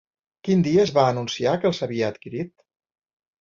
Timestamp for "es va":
0.85-1.03